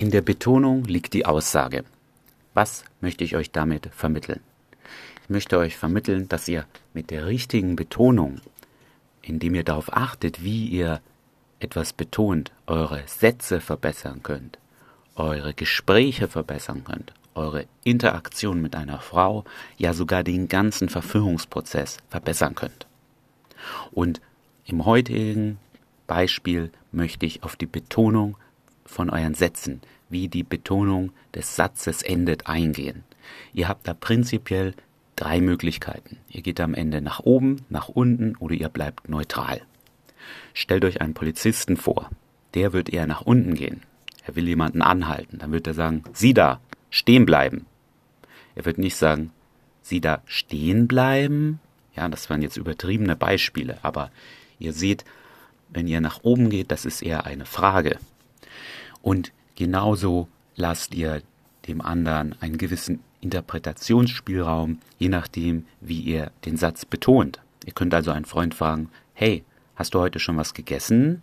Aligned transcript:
In 0.00 0.10
der 0.10 0.22
Betonung 0.22 0.84
liegt 0.84 1.12
die 1.12 1.26
Aussage. 1.26 1.84
Was 2.54 2.84
möchte 3.02 3.22
ich 3.22 3.36
euch 3.36 3.50
damit 3.50 3.90
vermitteln? 3.92 4.40
Ich 5.22 5.28
möchte 5.28 5.58
euch 5.58 5.76
vermitteln, 5.76 6.26
dass 6.26 6.48
ihr 6.48 6.64
mit 6.94 7.10
der 7.10 7.26
richtigen 7.26 7.76
Betonung, 7.76 8.40
indem 9.20 9.54
ihr 9.54 9.62
darauf 9.62 9.94
achtet, 9.94 10.42
wie 10.42 10.68
ihr 10.68 11.02
etwas 11.58 11.92
betont, 11.92 12.50
eure 12.66 13.02
Sätze 13.04 13.60
verbessern 13.60 14.22
könnt, 14.22 14.58
eure 15.16 15.52
Gespräche 15.52 16.28
verbessern 16.28 16.82
könnt, 16.82 17.12
eure 17.34 17.66
Interaktion 17.84 18.62
mit 18.62 18.74
einer 18.76 19.00
Frau, 19.00 19.44
ja 19.76 19.92
sogar 19.92 20.24
den 20.24 20.48
ganzen 20.48 20.88
Verführungsprozess 20.88 21.98
verbessern 22.08 22.54
könnt. 22.54 22.86
Und 23.90 24.22
im 24.64 24.86
heutigen 24.86 25.58
Beispiel 26.06 26.72
möchte 26.90 27.26
ich 27.26 27.42
auf 27.42 27.54
die 27.54 27.66
Betonung 27.66 28.38
von 28.90 29.10
euren 29.10 29.34
Sätzen, 29.34 29.80
wie 30.08 30.28
die 30.28 30.42
Betonung 30.42 31.12
des 31.34 31.56
Satzes 31.56 32.02
endet, 32.02 32.46
eingehen. 32.46 33.04
Ihr 33.52 33.68
habt 33.68 33.86
da 33.86 33.94
prinzipiell 33.94 34.74
drei 35.16 35.40
Möglichkeiten. 35.40 36.18
Ihr 36.28 36.42
geht 36.42 36.60
am 36.60 36.74
Ende 36.74 37.00
nach 37.00 37.20
oben, 37.20 37.64
nach 37.68 37.88
unten 37.88 38.36
oder 38.36 38.54
ihr 38.54 38.68
bleibt 38.68 39.08
neutral. 39.08 39.62
Stellt 40.52 40.84
euch 40.84 41.00
einen 41.00 41.14
Polizisten 41.14 41.76
vor. 41.76 42.10
Der 42.54 42.72
wird 42.72 42.88
eher 42.88 43.06
nach 43.06 43.22
unten 43.22 43.54
gehen. 43.54 43.82
Er 44.26 44.36
will 44.36 44.48
jemanden 44.48 44.82
anhalten. 44.82 45.38
Dann 45.38 45.52
wird 45.52 45.66
er 45.66 45.74
sagen, 45.74 46.02
Sie 46.12 46.34
da, 46.34 46.60
stehen 46.90 47.26
bleiben. 47.26 47.66
Er 48.54 48.64
wird 48.64 48.78
nicht 48.78 48.96
sagen, 48.96 49.30
Sie 49.82 50.00
da 50.00 50.22
stehen 50.26 50.88
bleiben. 50.88 51.60
Ja, 51.94 52.08
das 52.08 52.28
waren 52.30 52.42
jetzt 52.42 52.56
übertriebene 52.56 53.16
Beispiele, 53.16 53.78
aber 53.82 54.10
ihr 54.58 54.72
seht, 54.72 55.04
wenn 55.68 55.86
ihr 55.86 56.00
nach 56.00 56.20
oben 56.22 56.50
geht, 56.50 56.70
das 56.70 56.84
ist 56.84 57.02
eher 57.02 57.26
eine 57.26 57.46
Frage. 57.46 57.98
Und 59.02 59.32
genauso 59.56 60.28
lasst 60.56 60.94
ihr 60.94 61.22
dem 61.66 61.80
anderen 61.80 62.34
einen 62.40 62.58
gewissen 62.58 63.00
Interpretationsspielraum, 63.20 64.78
je 64.98 65.08
nachdem, 65.08 65.66
wie 65.80 66.00
ihr 66.00 66.32
den 66.44 66.56
Satz 66.56 66.84
betont. 66.84 67.40
Ihr 67.66 67.72
könnt 67.72 67.94
also 67.94 68.10
einen 68.10 68.24
Freund 68.24 68.54
fragen, 68.54 68.90
hey, 69.12 69.44
hast 69.76 69.94
du 69.94 70.00
heute 70.00 70.18
schon 70.18 70.36
was 70.36 70.54
gegessen? 70.54 71.22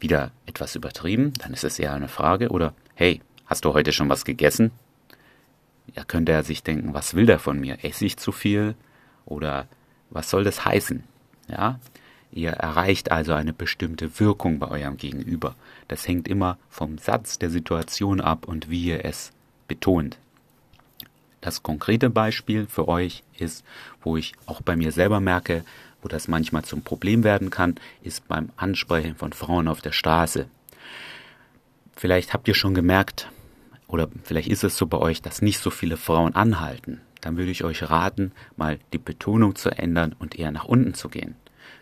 Wieder 0.00 0.32
etwas 0.46 0.74
übertrieben, 0.74 1.32
dann 1.38 1.52
ist 1.52 1.64
es 1.64 1.78
eher 1.78 1.92
eine 1.92 2.08
Frage. 2.08 2.48
Oder, 2.48 2.74
hey, 2.94 3.20
hast 3.46 3.64
du 3.64 3.74
heute 3.74 3.92
schon 3.92 4.08
was 4.08 4.24
gegessen? 4.24 4.70
Ja, 5.94 6.04
könnte 6.04 6.32
er 6.32 6.42
sich 6.42 6.62
denken, 6.62 6.94
was 6.94 7.14
will 7.14 7.26
der 7.26 7.38
von 7.38 7.60
mir? 7.60 7.84
Esse 7.84 8.06
ich 8.06 8.16
zu 8.16 8.32
viel? 8.32 8.74
Oder 9.26 9.68
was 10.10 10.30
soll 10.30 10.44
das 10.44 10.64
heißen? 10.64 11.04
Ja, 11.48 11.78
Ihr 12.32 12.50
erreicht 12.50 13.12
also 13.12 13.34
eine 13.34 13.52
bestimmte 13.52 14.18
Wirkung 14.18 14.58
bei 14.58 14.68
eurem 14.68 14.96
Gegenüber. 14.96 15.54
Das 15.88 16.08
hängt 16.08 16.26
immer 16.26 16.56
vom 16.70 16.96
Satz 16.96 17.38
der 17.38 17.50
Situation 17.50 18.22
ab 18.22 18.48
und 18.48 18.70
wie 18.70 18.86
ihr 18.86 19.04
es 19.04 19.32
betont. 19.68 20.16
Das 21.42 21.62
konkrete 21.62 22.08
Beispiel 22.08 22.66
für 22.66 22.88
euch 22.88 23.22
ist, 23.36 23.64
wo 24.00 24.16
ich 24.16 24.32
auch 24.46 24.62
bei 24.62 24.76
mir 24.76 24.92
selber 24.92 25.20
merke, 25.20 25.64
wo 26.00 26.08
das 26.08 26.26
manchmal 26.26 26.64
zum 26.64 26.82
Problem 26.82 27.22
werden 27.22 27.50
kann, 27.50 27.76
ist 28.02 28.26
beim 28.28 28.50
Ansprechen 28.56 29.14
von 29.14 29.32
Frauen 29.32 29.68
auf 29.68 29.82
der 29.82 29.92
Straße. 29.92 30.46
Vielleicht 31.94 32.32
habt 32.32 32.48
ihr 32.48 32.54
schon 32.54 32.74
gemerkt, 32.74 33.28
oder 33.88 34.08
vielleicht 34.24 34.48
ist 34.48 34.64
es 34.64 34.76
so 34.76 34.86
bei 34.86 34.98
euch, 34.98 35.20
dass 35.20 35.42
nicht 35.42 35.58
so 35.58 35.70
viele 35.70 35.96
Frauen 35.96 36.34
anhalten. 36.34 37.00
Dann 37.20 37.36
würde 37.36 37.50
ich 37.50 37.62
euch 37.62 37.90
raten, 37.90 38.32
mal 38.56 38.78
die 38.92 38.98
Betonung 38.98 39.54
zu 39.54 39.70
ändern 39.70 40.14
und 40.18 40.38
eher 40.38 40.50
nach 40.50 40.64
unten 40.64 40.94
zu 40.94 41.08
gehen. 41.08 41.36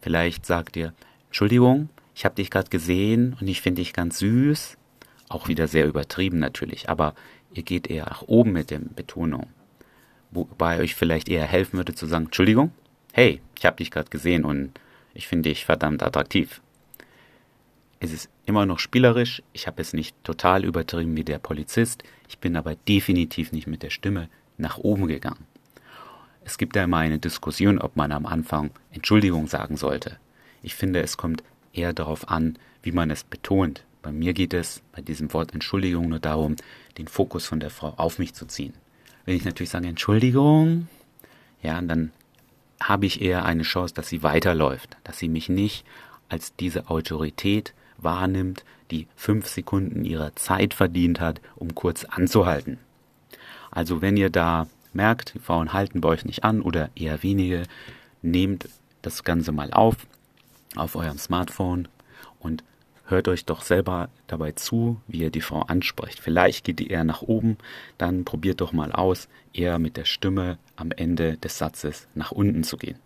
Vielleicht 0.00 0.46
sagt 0.46 0.76
ihr, 0.76 0.92
Entschuldigung, 1.26 1.88
ich 2.14 2.24
habe 2.24 2.36
dich 2.36 2.50
gerade 2.50 2.70
gesehen 2.70 3.36
und 3.40 3.48
ich 3.48 3.60
finde 3.60 3.82
dich 3.82 3.92
ganz 3.92 4.18
süß. 4.18 4.76
Auch 5.28 5.48
wieder 5.48 5.66
sehr 5.66 5.86
übertrieben 5.86 6.38
natürlich, 6.38 6.88
aber 6.88 7.14
ihr 7.52 7.62
geht 7.62 7.88
eher 7.88 8.04
nach 8.04 8.22
oben 8.22 8.52
mit 8.52 8.70
der 8.70 8.78
Betonung. 8.78 9.48
Wobei 10.30 10.80
euch 10.80 10.94
vielleicht 10.94 11.28
eher 11.28 11.46
helfen 11.46 11.76
würde 11.76 11.94
zu 11.94 12.06
sagen, 12.06 12.26
Entschuldigung, 12.26 12.72
hey, 13.12 13.40
ich 13.56 13.64
habe 13.64 13.76
dich 13.76 13.90
gerade 13.90 14.10
gesehen 14.10 14.44
und 14.44 14.72
ich 15.14 15.28
finde 15.28 15.48
dich 15.48 15.64
verdammt 15.64 16.02
attraktiv. 16.02 16.60
Es 18.00 18.12
ist 18.12 18.28
immer 18.44 18.66
noch 18.66 18.80
spielerisch, 18.80 19.42
ich 19.52 19.66
habe 19.66 19.80
es 19.80 19.92
nicht 19.92 20.14
total 20.24 20.64
übertrieben 20.64 21.16
wie 21.16 21.24
der 21.24 21.38
Polizist, 21.38 22.02
ich 22.28 22.38
bin 22.38 22.56
aber 22.56 22.74
definitiv 22.74 23.52
nicht 23.52 23.66
mit 23.66 23.82
der 23.82 23.90
Stimme 23.90 24.28
nach 24.58 24.78
oben 24.78 25.06
gegangen. 25.06 25.46
Es 26.44 26.58
gibt 26.58 26.76
ja 26.76 26.84
immer 26.84 26.98
eine 26.98 27.18
Diskussion, 27.18 27.78
ob 27.78 27.96
man 27.96 28.12
am 28.12 28.26
Anfang 28.26 28.70
Entschuldigung 28.92 29.46
sagen 29.46 29.76
sollte. 29.76 30.18
Ich 30.62 30.74
finde, 30.74 31.00
es 31.00 31.16
kommt 31.16 31.42
eher 31.72 31.92
darauf 31.92 32.28
an, 32.28 32.58
wie 32.82 32.92
man 32.92 33.10
es 33.10 33.24
betont. 33.24 33.84
Bei 34.02 34.12
mir 34.12 34.34
geht 34.34 34.52
es 34.52 34.82
bei 34.92 35.00
diesem 35.00 35.32
Wort 35.32 35.54
Entschuldigung 35.54 36.08
nur 36.08 36.20
darum, 36.20 36.56
den 36.98 37.08
Fokus 37.08 37.46
von 37.46 37.60
der 37.60 37.70
Frau 37.70 37.94
auf 37.96 38.18
mich 38.18 38.34
zu 38.34 38.46
ziehen. 38.46 38.74
Wenn 39.24 39.36
ich 39.36 39.44
natürlich 39.44 39.70
sage 39.70 39.88
Entschuldigung, 39.88 40.88
ja, 41.62 41.80
dann 41.80 42.12
habe 42.82 43.06
ich 43.06 43.22
eher 43.22 43.46
eine 43.46 43.62
Chance, 43.62 43.94
dass 43.94 44.08
sie 44.08 44.22
weiterläuft, 44.22 44.98
dass 45.04 45.18
sie 45.18 45.28
mich 45.28 45.48
nicht 45.48 45.86
als 46.28 46.54
diese 46.56 46.90
Autorität 46.90 47.72
wahrnimmt, 47.96 48.64
die 48.90 49.06
fünf 49.16 49.48
Sekunden 49.48 50.04
ihrer 50.04 50.36
Zeit 50.36 50.74
verdient 50.74 51.20
hat, 51.20 51.40
um 51.56 51.74
kurz 51.74 52.04
anzuhalten. 52.04 52.78
Also 53.70 54.02
wenn 54.02 54.16
ihr 54.18 54.30
da 54.30 54.66
merkt, 54.94 55.34
die 55.34 55.38
Frauen 55.38 55.72
halten 55.72 56.00
bei 56.00 56.08
euch 56.08 56.24
nicht 56.24 56.44
an 56.44 56.62
oder 56.62 56.90
eher 56.94 57.22
wenige, 57.22 57.64
nehmt 58.22 58.68
das 59.02 59.24
Ganze 59.24 59.52
mal 59.52 59.72
auf, 59.72 59.96
auf 60.76 60.96
eurem 60.96 61.18
Smartphone 61.18 61.88
und 62.38 62.64
hört 63.06 63.28
euch 63.28 63.44
doch 63.44 63.62
selber 63.62 64.08
dabei 64.26 64.52
zu, 64.52 65.00
wie 65.06 65.18
ihr 65.18 65.30
die 65.30 65.40
Frau 65.40 65.62
ansprecht. 65.62 66.20
Vielleicht 66.20 66.64
geht 66.64 66.78
die 66.78 66.88
eher 66.88 67.04
nach 67.04 67.22
oben, 67.22 67.58
dann 67.98 68.24
probiert 68.24 68.60
doch 68.60 68.72
mal 68.72 68.92
aus, 68.92 69.28
eher 69.52 69.78
mit 69.78 69.96
der 69.96 70.04
Stimme 70.04 70.58
am 70.76 70.90
Ende 70.90 71.36
des 71.36 71.58
Satzes 71.58 72.06
nach 72.14 72.32
unten 72.32 72.64
zu 72.64 72.76
gehen. 72.76 72.98